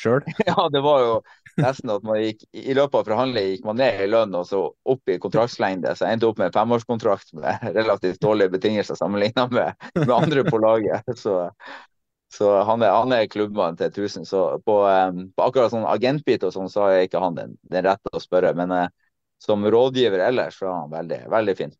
[0.00, 0.24] sjøl?
[0.48, 1.12] ja, det var jo
[1.60, 4.62] nesten at man gikk I løpet av forhandlingene gikk man ned i lønn og så
[4.68, 5.94] opp i kontraktslengde.
[5.96, 10.44] Så jeg endte opp med en femårskontrakt med relativt dårlige betingelser sammenlignet med, med andre
[10.48, 11.12] på laget.
[11.18, 11.36] Så,
[12.32, 14.26] så han, er, er klubbmann til 1000.
[14.28, 17.86] Så på, um, på akkurat sånn agentbit og sånn, så er ikke han den, den
[17.88, 18.54] rette å spørre.
[18.58, 18.88] Men uh,
[19.42, 21.72] som rådgiver ellers så er han veldig, veldig fin.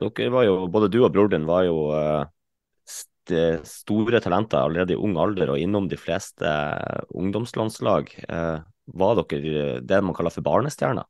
[0.00, 2.22] Dere var jo, Både du og broren din var jo Eh,
[3.66, 8.12] store talenter allerede i ung alder og innom de fleste eh, ungdomslandslag.
[8.28, 8.58] Eh,
[8.94, 11.06] var dere det man kaller for barnestjerner?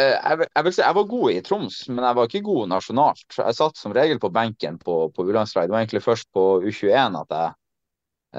[0.00, 3.24] Jeg, vil si, jeg var god i Troms, men jeg var ikke god nasjonalt.
[3.36, 5.66] Jeg satt som regel på benken på, på U-landslag.
[5.66, 7.50] Det var egentlig først på U21 at jeg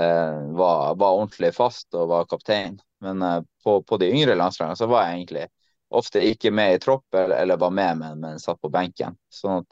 [0.02, 2.80] eh, var, var, ordentlig fast og var kaptein.
[3.04, 5.46] Men eh, på, på, de yngre landslagene så var jeg egentlig
[5.92, 9.18] ofte ikke med i tropp eller, eller var med, men, men satt på benken.
[9.30, 9.70] Sånn at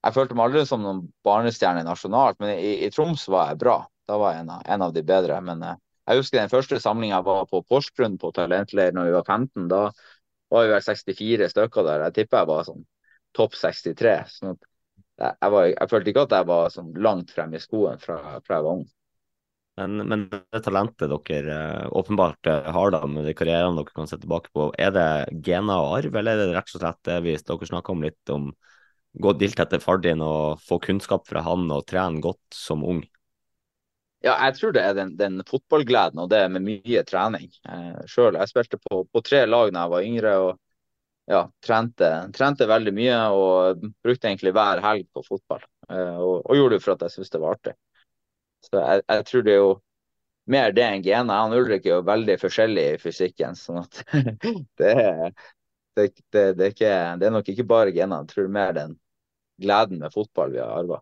[0.00, 3.76] jeg følte meg aldri som noen barnestjerne nasjonalt, men i, i, Troms var jeg bra.
[4.08, 5.36] Da var jeg en av, en av de bedre.
[5.44, 9.28] Men eh, jeg husker den første samlinga var på Porsgrunn på talentleir når vi var
[9.28, 9.68] 15.
[9.70, 9.82] Da
[10.50, 12.06] var vi vel 64 stykker der.
[12.08, 12.86] Jeg tipper jeg var sånn
[13.36, 14.16] topp 63.
[14.38, 14.64] sånn at
[15.20, 18.56] jeg, var, jeg, følte ikke at jeg var sånn langt frem i skoen fra, fra
[18.56, 18.88] jeg var ung.
[19.80, 24.08] Men, men, det talentet dere eh, åpenbart eh, har da, med de karrierene dere kan
[24.08, 25.06] se tilbake på, er det
[25.46, 28.32] gener og arv, eller er det rett og slett det hvis dere snakker om litt
[28.34, 28.50] om
[29.12, 33.02] gå dilt etter far din og få kunnskap fra han og trene godt som ung?
[34.20, 37.48] Ja, jeg tror det er den, den fotballgleden og det med mye trening.
[37.64, 40.50] Eh, selv, jeg spilte på, på, tre lag da jeg var yngre og
[41.30, 45.64] ja, trente, trente, veldig mye og brukte egentlig hver helg på fotball.
[45.88, 47.74] Eh, og, og, gjorde det for at jeg syntes det var artig.
[48.66, 49.72] Så jeg, jeg, tror det er jo
[50.52, 51.40] mer det enn gener.
[51.40, 53.56] Han Ulrik er jo veldig forskjellig i fysikken.
[53.56, 54.02] sånn at
[54.82, 54.94] det,
[55.96, 58.24] det, det, det, er ikke, det er nok ikke bare genene.
[58.24, 58.98] Jeg tror mer den
[59.60, 61.00] gleden med fotball vi har arva.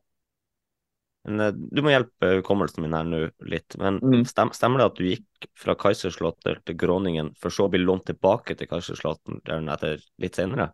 [1.29, 3.77] Eh, du må hjelpe hukommelsen min her nå litt.
[3.81, 4.25] Men mm.
[4.29, 8.57] stemmer det at du gikk fra Kaiserslottet til Groningen, for så å bli lånt tilbake
[8.59, 10.71] til Kaiserslottet etter litt senere?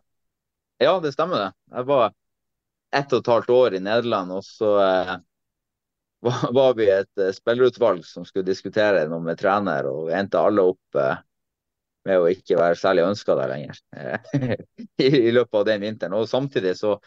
[0.81, 1.51] Ja, det stemmer det.
[1.71, 2.11] Jeg var
[2.95, 5.15] ett og et halvt år i Nederland, og så eh,
[6.57, 10.65] var vi et eh, spillerutvalg som skulle diskutere noe med trener, og vi endte alle
[10.73, 11.17] opp uh,
[12.05, 13.79] med å ikke være særlig ønska der lenger
[15.05, 16.17] I, løpet av den vinteren.
[16.17, 16.97] Og samtidig så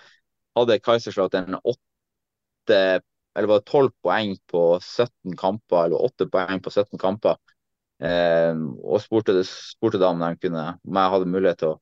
[0.59, 2.81] hadde Kaiserslautern åtte
[3.39, 7.37] eller var det 12 poeng på 17 kamper, eller 8 poeng på 17 kamper.
[8.03, 11.79] Eh, og spurte, spurte da om, de kunne, om jeg hadde mulighet til å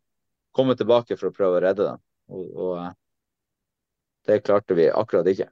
[0.57, 2.03] komme tilbake for å prøve å redde dem.
[2.29, 5.49] Og, og det klarte vi akkurat ikke.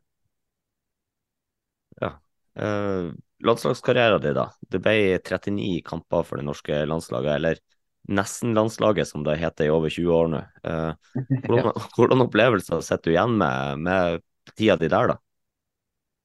[2.02, 2.10] Ja.
[2.58, 3.08] Eh,
[3.44, 4.48] landslagskarrieren din, da.
[4.70, 7.60] Det ble 39 kamper for det norske landslaget, eller
[8.08, 10.40] nesten-landslaget som det heter i over 20 år nå.
[10.64, 11.14] Eh,
[11.48, 15.18] hvordan, hvordan, opplevelser sitter du igjen med, med tida di der, da?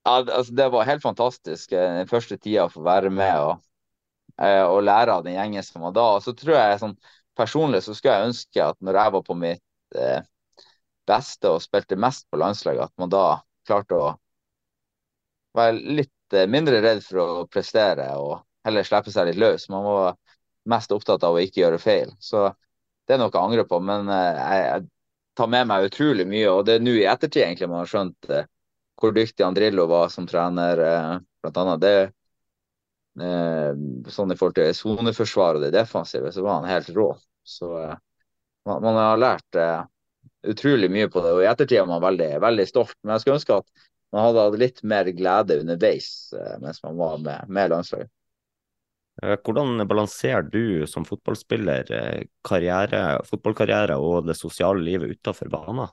[0.07, 3.63] Ja, altså, det var helt fantastisk eh, den første tida å få være med og,
[4.41, 6.07] eh, og lære av den gjengen som var da.
[6.17, 6.99] Og så tror jeg sånn,
[7.39, 10.25] Personlig så skulle jeg ønske at når jeg var på mitt eh,
[11.07, 13.21] beste og spilte mest på landslaget, at man da
[13.63, 14.09] klarte å
[15.55, 19.67] være litt eh, mindre redd for å prestere og heller slippe seg litt løs.
[19.71, 20.17] Man var
[20.69, 22.13] mest opptatt av å ikke gjøre feil.
[22.19, 22.49] Så
[23.07, 23.79] det er noe jeg angrer på.
[23.83, 24.87] Men eh, jeg, jeg
[25.39, 26.47] tar med meg utrolig mye.
[26.53, 28.47] Og det er nå i ettertid egentlig man har skjønt eh,
[28.99, 30.83] hvor dyktig Andrillo var som trener.
[31.39, 31.97] Blant annet det
[33.19, 37.07] sånn i forhold til soneforsvar og det defensive, så var han helt rå.
[37.47, 39.59] Så man, man har lært
[40.47, 41.31] utrolig mye på det.
[41.35, 42.95] Og i ettertid er man veldig, veldig stolt.
[43.03, 46.97] Men jeg skulle ønske at man hadde hatt litt mer glede underveis eh, mens man
[46.97, 48.09] var med, med landslaget.
[49.23, 55.89] Eh, hvordan balanserer du som fotballspiller eh, karriere, fotballkarriere og det sosiale livet utenfor banen?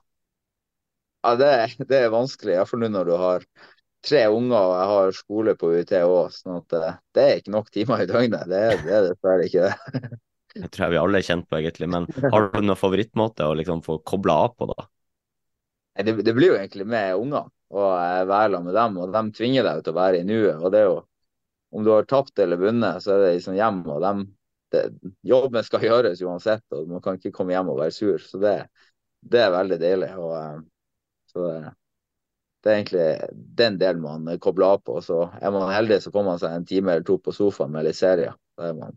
[1.25, 1.51] Ja, det,
[1.89, 3.47] det, er vanskelig, iallfall nå når du har
[4.07, 6.31] tre unger og jeg har skole på UiT òg.
[6.33, 6.77] Sånn at
[7.17, 8.47] det er ikke nok timer i døgnet.
[8.49, 10.15] Det, det er dessverre ikke det.
[10.57, 11.85] Det tror jeg vi alle er kjent på, egentlig.
[11.93, 14.87] Men har du noen favorittmåte å liksom få kobla av på, da?
[16.01, 18.97] Det, det blir jo egentlig med ungene og være sammen med dem.
[19.01, 20.57] Og de tvinger deg til å være i nuet.
[20.57, 20.97] og det er jo
[21.75, 23.81] Om du har tapt eller vunnet, så er det liksom hjem.
[23.91, 24.21] og dem,
[24.71, 24.85] det,
[25.27, 28.23] Jobben skal gjøres uansett, og man kan ikke komme hjem og være sur.
[28.23, 28.55] Så det,
[29.19, 30.13] det er veldig deilig.
[30.15, 30.61] og eh,
[31.33, 31.49] så
[32.63, 33.09] det, er egentlig
[33.59, 35.01] den delen man kobler av på.
[35.03, 37.87] Så er man heldig, så kommer man seg en time eller to på sofaen med
[37.89, 38.35] litt serier.
[38.57, 38.95] Da er man,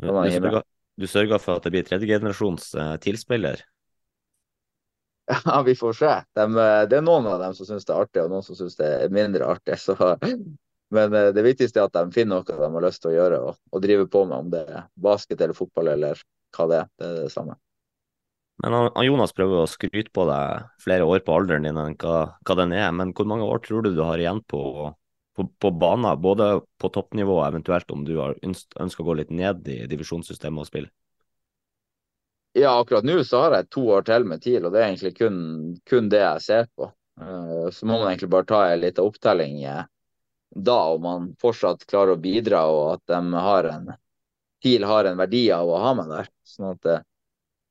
[0.00, 3.60] da er man du, sørger, du sørger for at det blir tredjegenerasjons uh, tilspiller?
[5.28, 6.12] Ja, vi får se.
[6.34, 8.56] De, eh, det er noen av dem som syns det er artig, og noen som
[8.56, 9.76] syns det er mindre artig.
[9.82, 9.94] Så,
[10.96, 13.40] men eh, det viktigste er at de finner noe de har lyst til å gjøre
[13.50, 16.22] og, og drive på med, om det er basket eller fotball eller
[16.56, 16.92] hva det er.
[16.96, 17.58] Det er det samme.
[18.58, 22.56] Men Jonas prøver å skryte på deg flere år på alderen din enn hva, hva,
[22.58, 22.88] den er.
[22.90, 24.62] Men hvor mange år tror du du har igjen på,
[25.38, 29.30] på, på banen, både på toppnivå og eventuelt om du har ønsker å gå litt
[29.30, 30.90] ned i divisjonssystemet og spille?
[32.52, 35.14] Ja, akkurat nå så har jeg to år til med TIL, og det er egentlig
[35.18, 35.38] kun,
[35.88, 36.90] kun det jeg ser på.
[37.20, 39.84] Uh, så må man egentlig bare ta en liten opptelling uh,
[40.54, 43.88] da, om man fortsatt klarer å bidra, og at de har en
[44.62, 46.30] TIL har en verdi av å ha meg der.
[46.46, 47.02] Sånn at uh,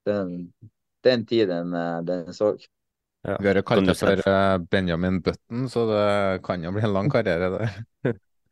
[0.07, 0.33] den,
[1.03, 1.73] den tiden,
[2.07, 2.63] den sorg.
[3.27, 3.35] Ja.
[3.41, 6.05] Vi har jo kalt det for Benjamin Button, så det
[6.45, 7.81] kan jo bli en lang karriere der.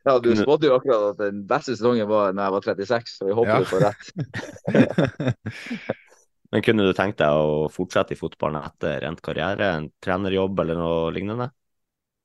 [0.05, 3.29] Ja, du spådde jo akkurat at den beste sesongen var når jeg var 36, så
[3.29, 3.59] vi håper ja.
[3.59, 4.03] du får rett.
[6.55, 10.77] Men kunne du tenkt deg å fortsette i fotballen etter endt karriere, en trenerjobb eller
[10.79, 11.49] noe lignende?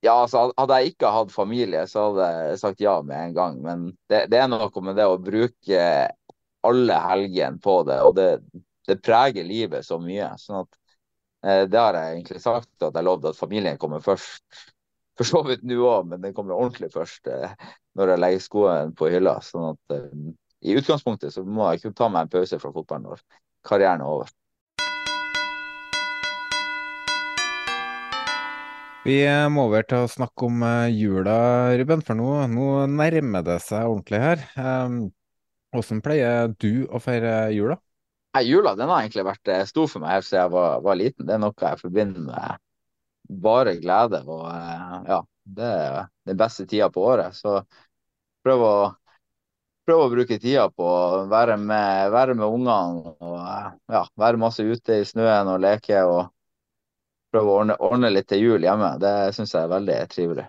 [0.06, 3.56] Ja, altså Hadde jeg ikke hatt familie, så hadde jeg sagt ja med en gang.
[3.64, 5.80] Men det, det er noe med det å bruke
[6.62, 8.28] alle helgene på det, og det,
[8.86, 10.30] det preger livet så mye.
[10.38, 10.78] sånn at
[11.50, 14.46] eh, Det har jeg egentlig sagt, at jeg lovde at familien kommer først.
[15.18, 17.58] For så vidt nå òg, men den kommer ordentlig først eh,
[17.98, 19.40] når jeg legger skoene på hylla.
[19.42, 20.18] sånn at eh,
[20.70, 23.26] i utgangspunktet så må jeg ikke ta meg en pause fra fotballen når
[23.66, 24.30] karrieren er over.
[29.04, 29.16] Vi
[29.48, 31.36] må over til å snakke om eh, jula,
[31.80, 34.42] Ruben, for nå, nå nærmer det seg ordentlig her.
[34.60, 34.98] Um,
[35.72, 37.78] hvordan pleier du å feire jula?
[38.36, 40.98] Nei, jula den har egentlig vært eh, stor for meg helt siden jeg var, var
[41.00, 41.26] liten.
[41.26, 42.60] Det er noe jeg forbinder med
[43.46, 44.20] bare glede.
[44.26, 45.20] Og eh, ja,
[45.58, 45.96] det er
[46.28, 47.40] den beste tida på året.
[47.40, 47.56] Så
[48.44, 48.74] prøv å,
[49.90, 53.40] prøv å bruke tida på å være med, være med ungene og
[53.90, 56.04] ja, være masse ute i snøen og leke.
[56.06, 56.28] og
[57.30, 58.92] prøve å ordne, ordne litt til jul hjemme.
[59.02, 60.46] Det syns jeg er veldig trivelig.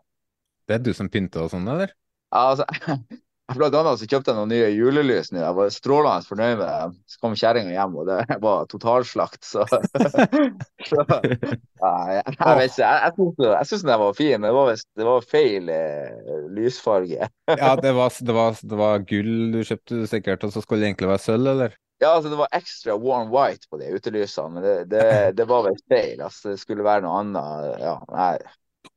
[0.69, 1.93] Det er du som pynter og sånn, eller?
[2.31, 2.65] Ja, altså,
[3.57, 5.41] Blant annet så kjøpte jeg noen nye julelys nå.
[5.41, 6.95] Jeg var strålende fornøyd med dem.
[7.09, 9.41] Så kom kjerringa hjem, og det var totalslakt.
[9.45, 9.65] Så,
[10.89, 12.87] så ja, jeg, jeg, vet ikke.
[12.87, 14.47] Jeg, jeg, jeg syns den var fin.
[14.47, 17.29] Det var, det var feil eh, lysfarge.
[17.51, 20.91] ja, det var, det, var, det var, gull du kjøpte sikkert, og så skulle det
[20.91, 21.77] egentlig være sølv, eller?
[22.01, 25.03] Ja, altså det var ekstra warm white på de utelysene, men det, det,
[25.37, 26.17] det var vel feil.
[26.17, 27.75] Altså, det skulle være noe annet.
[27.83, 28.37] Ja, nei.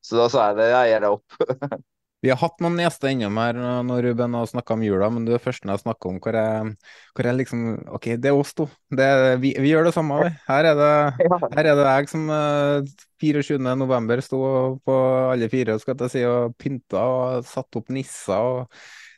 [0.04, 1.84] Så da sa jeg det, jeg gir det opp.
[2.24, 5.34] Vi har hatt noen gjester innom her når Ruben har snakka om jula, men du
[5.36, 6.70] er først når jeg snakker om hvor jeg,
[7.12, 7.64] hvor jeg liksom
[7.98, 8.64] OK, det er oss to.
[8.88, 9.08] Det,
[9.42, 10.30] vi, vi, gjør det samme, vi.
[10.46, 10.88] Her er det,
[11.58, 12.24] her er det jeg som
[13.20, 14.24] 24.11.
[14.24, 14.40] sto
[14.88, 14.98] på
[15.34, 18.40] alle fire skal jeg si, og pynta og satt opp nisser.
[18.40, 18.70] og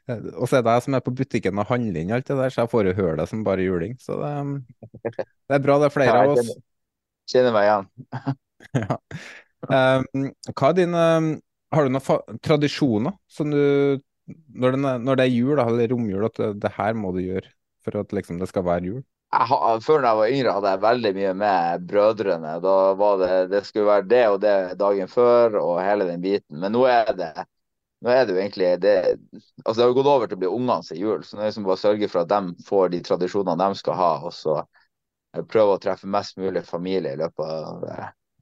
[0.07, 2.53] og så er det jeg som er på butikken og handler inn alt det der,
[2.55, 3.97] så jeg får jo høre det som bare juling.
[3.99, 4.35] Så det,
[5.03, 6.53] det er bra det er flere av oss.
[7.31, 7.89] Kjenner meg igjen.
[8.85, 8.99] ja.
[9.67, 11.33] Um, hva er din um,
[11.75, 13.63] har du noen tradisjoner som du
[14.27, 17.47] når, det, når, det er jul, eller romjul, at det, det, her må du gjøre
[17.87, 19.03] for at liksom, det skal være jul?
[19.37, 22.55] Jeg, før da jeg var yngre, hadde jeg veldig mye med brødrene.
[22.63, 26.59] Da var det, det skulle være det og det dagen før og hele den biten.
[26.63, 27.35] Men nå er det
[28.05, 28.97] nå er det jo egentlig det,
[29.65, 31.23] altså det har gått over til å bli ungene sin jul.
[31.25, 33.81] Så nå er det liksom bare å sørge for at de får de tradisjonene de
[33.81, 34.11] skal ha.
[34.29, 34.59] Og så
[35.51, 37.87] prøve å treffe mest mulig familie i løpet av,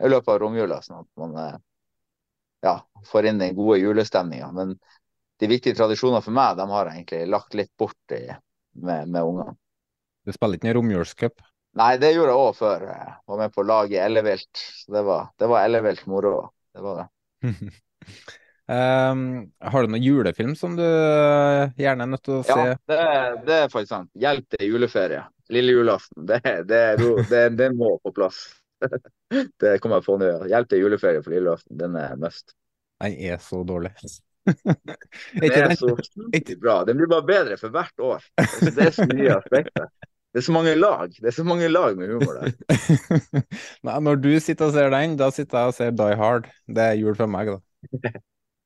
[0.02, 0.80] i løpet av romjula.
[0.82, 1.38] sånn at man
[2.64, 4.50] ja, får inn den gode julestemninga.
[4.56, 4.76] Men
[5.40, 8.26] de viktige tradisjonene for meg, de har jeg egentlig lagt litt bort i,
[8.80, 9.56] med, med ungene.
[10.24, 11.42] Du spiller ikke noen romjulscup?
[11.74, 12.86] Nei, det gjorde jeg òg før.
[12.86, 14.62] Jeg var med på laget Ellevilt.
[14.94, 16.36] Det var, det var ellevilt moro.
[16.74, 17.06] Det var det.
[18.70, 19.24] um,
[19.74, 22.58] har du noen julefilm som du eh, gjerne er nødt til å se?
[22.70, 23.00] Ja, det,
[23.48, 24.12] det er faktisk sant.
[24.14, 25.24] 'Hjelp til juleferie'.
[25.52, 26.24] Lille julaften.
[26.30, 26.84] Det, det,
[27.28, 28.46] det, det må på plass.
[29.62, 30.30] det kommer jeg på nå.
[30.50, 31.78] Hjelp til juleferie for lilleaften.
[31.80, 32.56] Den er must.
[33.02, 33.92] Den er så dårlig.
[34.44, 35.94] den er så
[36.60, 36.82] bra.
[36.84, 38.26] Den blir bare bedre for hvert år.
[38.36, 39.88] Det er så mye aspekter.
[40.34, 43.44] Det er så mange lag Det er så mange lag med humor der.
[43.86, 46.48] Nei, når du sitter og ser den, da sitter jeg og ser Die Hard.
[46.66, 48.10] Det er jul for meg, da.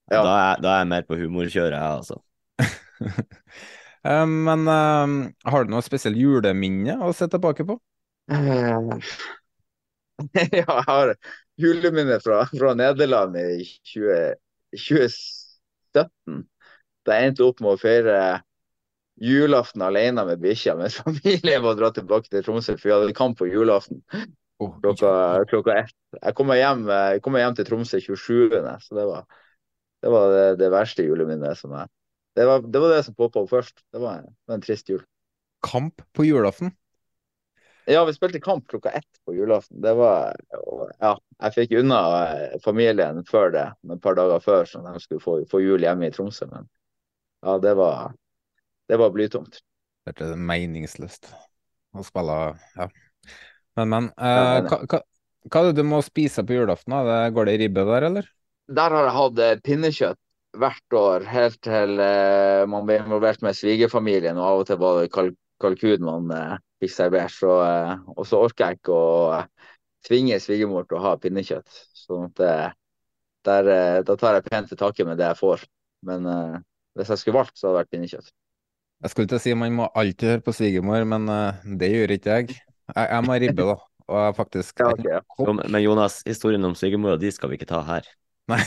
[0.09, 0.23] ja.
[0.23, 2.17] da, er, da er jeg mer på humorkjøret, jeg, altså.
[4.09, 7.77] um, men um, har du noe spesielt juleminne å se tilbake på?
[8.33, 8.97] Uh,
[10.35, 11.15] ja, jeg har
[11.61, 14.35] juleminne fra, fra Nederland i 20,
[14.75, 16.45] 2017.
[17.07, 18.19] Da jeg endte opp med å feire
[19.19, 23.39] julaften alene med bikkja, mens familien var dratt tilbake til Tromsø, for vi hadde kamp
[23.41, 24.03] på julaften
[24.59, 25.95] klokka, klokka ett.
[26.19, 29.29] Jeg kom hjem, jeg kom hjem til Tromsø 27., så det var
[30.03, 31.91] det, var det, det verste juleminnet som jeg
[32.39, 33.81] det var, det var det som poppa opp først.
[33.91, 35.01] Det var, det var en trist jul.
[35.67, 36.71] Kamp på julaften?
[37.89, 39.81] Ja, vi spilte kamp klokka ett på julaften.
[39.81, 40.37] Det var
[40.99, 45.25] Ja, jeg fikk unna eh, familien før det, et par dager før, så de skulle
[45.25, 46.51] få, få jul hjemme i Tromsø.
[46.51, 46.69] Men
[47.47, 48.13] ja, det var,
[48.93, 49.63] det var blytungt.
[50.05, 51.31] Det er meningsløst
[51.97, 52.39] å spille
[52.77, 52.91] Ja.
[53.79, 54.13] Men, men.
[54.19, 55.01] Eh, hva, hva,
[55.49, 56.93] hva, er det du må spise på julaften?
[56.93, 57.19] da?
[57.33, 58.33] Går det i ribbe der, eller?
[58.69, 60.21] Der har jeg hatt eh, pinnekjøtt
[60.59, 64.37] hvert år, helt til uh, man ble involvert med svigerfamilien.
[64.41, 65.13] Og av og til var det
[65.63, 67.35] kalkun man eh, fikk servert.
[67.35, 69.73] Så, eh, og så orker jeg ikke å uh,
[70.07, 71.83] tvinge svigermor til å ha pinnekjøtt.
[71.99, 72.75] sånn at
[73.47, 75.65] der, Da tar jeg pent til takke med det jeg får.
[76.07, 76.27] Men
[76.95, 78.33] hvis jeg skulle valgt, så hadde det vært pinnekjøtt.
[79.03, 81.29] Jeg skulle til å si man må alltid høre på svigermor, men
[81.79, 82.59] det gjør ikke jeg.
[82.95, 83.77] Jeg, jeg må ribbe, da.
[84.09, 85.53] Og faktisk ja, okay, ja.
[85.69, 88.09] Men Jonas, historien om svigermora di skal vi ikke ta her.
[88.49, 88.63] Nei,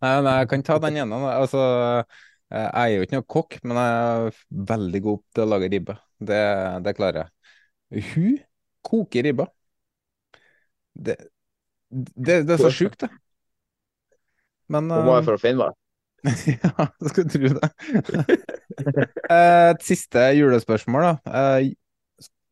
[0.00, 1.26] nei, nei jeg kan ta den gjennom.
[1.28, 1.60] Altså,
[2.48, 3.98] jeg er jo ikke noe kokk, men jeg
[4.30, 4.38] er
[4.72, 5.96] veldig god til å lage ribbe.
[6.28, 6.42] Det,
[6.84, 8.06] det klarer jeg.
[8.12, 8.38] Hun
[8.86, 9.48] koker ribba.
[10.92, 11.16] Det,
[11.90, 13.10] det, det er så sjukt, det.
[14.72, 15.76] Men Hun var fra Finnmark?
[16.46, 17.70] ja, du skulle tro det.
[19.36, 21.38] Et siste julespørsmål, da.
[21.40, 21.72] Eh,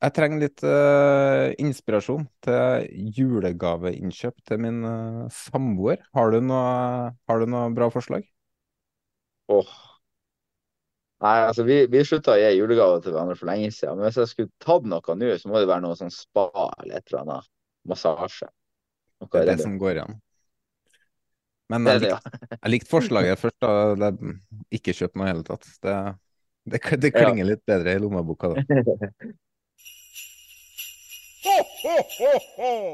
[0.00, 2.86] jeg trenger litt uh, inspirasjon til
[3.18, 4.78] julegaveinnkjøp til min
[5.36, 6.00] samboer.
[6.16, 8.24] Har du noe, har du noe bra forslag?
[9.52, 9.89] Åh, oh,
[11.20, 13.98] Nei, altså vi, vi slutta å gi julegaver til hverandre for lenge siden.
[13.98, 16.48] Men hvis jeg skulle tatt noe nå, så må det være noe sånn spa
[16.80, 17.50] eller et eller annet.
[17.90, 18.48] Massasje.
[19.20, 20.16] Noe det er det som går igjen.
[21.70, 24.10] Men jeg likte, jeg likte forslaget først, da.
[24.74, 25.68] Ikke kjøp noe i hele tatt.
[25.84, 25.98] Det,
[26.72, 28.64] det, det klinger litt bedre i lommeboka da.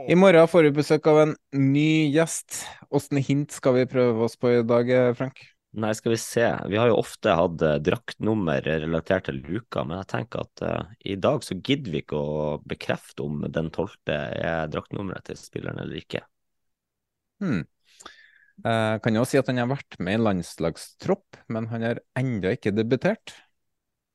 [0.07, 2.65] I morgen får vi besøk av en ny gjest.
[2.95, 5.43] Åssen hint skal vi prøve oss på i dag, Frank?
[5.77, 6.45] Nei, skal vi se.
[6.73, 10.93] Vi har jo ofte hatt eh, draktnummer relatert til luka, men jeg tenker at uh,
[11.05, 15.83] i dag så gidder vi ikke å bekrefte om den tolvte er draktnummeret til spilleren
[15.83, 16.23] eller ikke.
[17.45, 17.67] Hmm.
[18.65, 22.55] Uh, kan jo si at han har vært med i landslagstropp, men han har ennå
[22.57, 23.35] ikke debutert.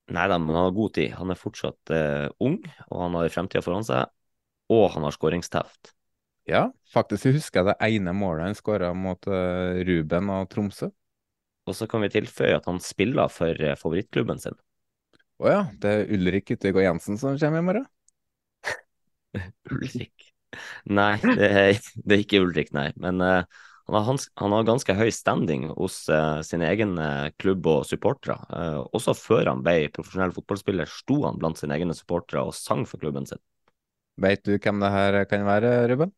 [0.09, 1.13] Nei da, men han har god tid.
[1.19, 2.57] Han er fortsatt uh, ung,
[2.87, 4.09] og han har fremtida foran seg.
[4.73, 5.93] Og han har skåringsteft.
[6.49, 10.89] Ja, faktisk husker jeg det ene målet han skåra mot Ruben og Tromsø.
[11.69, 14.57] Og så kan vi tilføye at han spiller for eh, favorittklubben sin.
[15.41, 17.89] Å ja, det er Ulrik Yttergård Jensen som kommer i morgen?
[19.71, 20.31] Ulrik?
[20.91, 22.89] Nei, det er, det er ikke Ulrik, nei.
[23.01, 23.43] Men uh,
[23.87, 26.97] han, har, han har ganske høy standing hos uh, sin egen
[27.41, 28.37] klubb og supportere.
[28.51, 32.85] Uh, også før han ble profesjonell fotballspiller, sto han blant sine egne supportere og sang
[32.89, 33.41] for klubben sin.
[34.21, 36.11] Vet du hvem det her kan være, Ruben?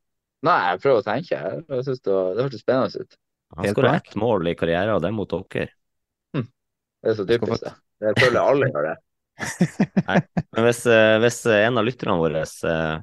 [0.44, 1.38] Nei, jeg prøver å tenke.
[1.39, 3.18] Jeg synes det, var- det hørtes spennende ut.
[3.58, 5.70] Han skåra ett mål i karrieren, og det er mot dere.
[7.04, 7.74] Det er så typisk, det.
[7.99, 8.95] Det føler jeg alle gjør det.
[10.56, 12.95] Men hvis, eh, hvis eh, en av lytterne våre eh,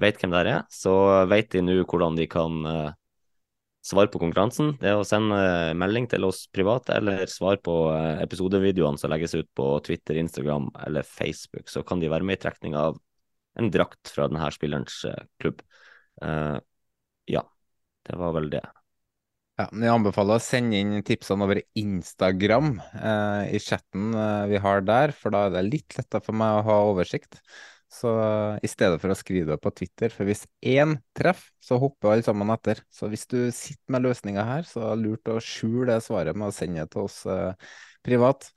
[0.00, 0.94] vet hvem det er, så
[1.30, 2.60] vet de nå hvordan de kan
[3.84, 4.74] svare på konkurransen.
[4.80, 5.36] Det er å sende
[5.76, 7.74] melding til oss private, eller svare på
[8.22, 11.68] episodevideoene som legges ut på Twitter, Instagram eller Facebook.
[11.72, 13.00] Så kan de være med i trekning av
[13.58, 15.02] en drakt fra denne spillerens
[15.42, 15.64] klubb.
[16.22, 16.58] Eh,
[17.32, 17.44] ja,
[18.08, 18.64] det var vel det.
[19.60, 24.60] Ja, men Jeg anbefaler å sende inn tipsene over Instagram eh, i chatten eh, vi
[24.62, 27.40] har der, for da er det litt lettere for meg å ha oversikt.
[27.92, 31.76] Så eh, i stedet for å skrive det på Twitter, for hvis én treffer, så
[31.82, 32.80] hopper alle sammen etter.
[32.94, 36.38] Så hvis du sitter med løsninga her, så er det lurt å skjule det svaret
[36.38, 37.74] med å sende det til oss eh,
[38.06, 38.48] privat.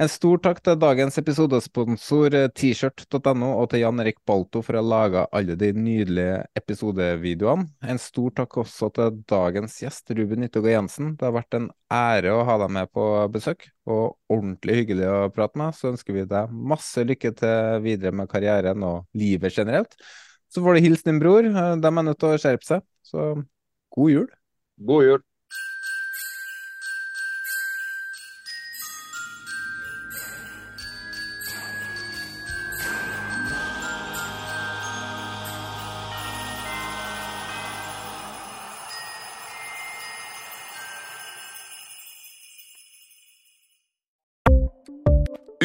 [0.00, 4.80] En stor takk til dagens episodesponsor tshirt.no t-shirt.no og til Jan Erik Balto for å
[4.80, 7.66] ha laga alle de nydelige episodevideoene.
[7.92, 11.10] En stor takk også til dagens gjest, Ruben Yttergård Jensen.
[11.20, 15.18] Det har vært en ære å ha deg med på besøk, og ordentlig hyggelig å
[15.34, 15.76] prate med.
[15.76, 19.98] Så ønsker vi deg masse lykke til videre med karrieren og livet generelt.
[20.52, 22.88] Så får du hilse din bror, eh, de er nødt til å skjerpe seg.
[23.04, 23.28] Så
[23.92, 24.32] god jul.
[24.88, 25.22] God jul.